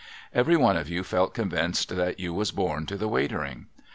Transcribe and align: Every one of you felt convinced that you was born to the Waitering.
Every 0.33 0.57
one 0.57 0.77
of 0.77 0.89
you 0.89 1.03
felt 1.03 1.35
convinced 1.35 1.89
that 1.95 2.19
you 2.19 2.33
was 2.33 2.49
born 2.49 2.87
to 2.87 2.97
the 2.97 3.07
Waitering. 3.07 3.67